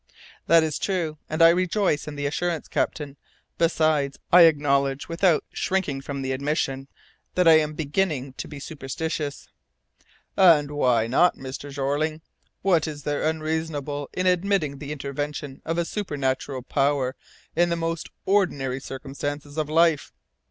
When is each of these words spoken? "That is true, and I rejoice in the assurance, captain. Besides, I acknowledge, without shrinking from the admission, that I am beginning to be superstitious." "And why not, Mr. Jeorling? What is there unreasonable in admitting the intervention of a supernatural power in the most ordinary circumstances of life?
"That 0.47 0.63
is 0.63 0.79
true, 0.79 1.19
and 1.29 1.43
I 1.43 1.49
rejoice 1.49 2.07
in 2.07 2.15
the 2.15 2.25
assurance, 2.25 2.67
captain. 2.67 3.17
Besides, 3.59 4.17
I 4.33 4.45
acknowledge, 4.45 5.07
without 5.07 5.43
shrinking 5.51 6.01
from 6.01 6.23
the 6.23 6.31
admission, 6.31 6.87
that 7.35 7.47
I 7.47 7.59
am 7.59 7.73
beginning 7.75 8.33
to 8.39 8.47
be 8.47 8.59
superstitious." 8.59 9.47
"And 10.35 10.71
why 10.71 11.05
not, 11.05 11.37
Mr. 11.37 11.69
Jeorling? 11.69 12.21
What 12.63 12.87
is 12.87 13.03
there 13.03 13.23
unreasonable 13.29 14.09
in 14.13 14.25
admitting 14.25 14.79
the 14.79 14.91
intervention 14.91 15.61
of 15.65 15.77
a 15.77 15.85
supernatural 15.85 16.63
power 16.63 17.15
in 17.55 17.69
the 17.69 17.75
most 17.75 18.09
ordinary 18.25 18.79
circumstances 18.79 19.55
of 19.55 19.69
life? 19.69 20.11